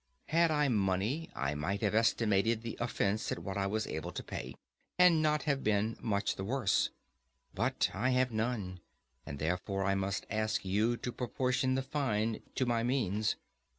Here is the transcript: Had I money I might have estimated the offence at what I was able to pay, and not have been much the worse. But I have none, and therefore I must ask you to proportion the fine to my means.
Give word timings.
Had 0.29 0.49
I 0.49 0.67
money 0.67 1.29
I 1.35 1.53
might 1.53 1.81
have 1.81 1.93
estimated 1.93 2.63
the 2.63 2.75
offence 2.79 3.31
at 3.31 3.37
what 3.37 3.55
I 3.55 3.67
was 3.67 3.85
able 3.85 4.11
to 4.13 4.23
pay, 4.23 4.55
and 4.97 5.21
not 5.21 5.43
have 5.43 5.63
been 5.63 5.95
much 6.01 6.37
the 6.37 6.43
worse. 6.43 6.89
But 7.53 7.91
I 7.93 8.09
have 8.09 8.31
none, 8.31 8.79
and 9.27 9.37
therefore 9.37 9.83
I 9.83 9.93
must 9.93 10.25
ask 10.31 10.65
you 10.65 10.97
to 10.97 11.11
proportion 11.11 11.75
the 11.75 11.83
fine 11.83 12.41
to 12.55 12.65
my 12.65 12.81
means. 12.81 13.35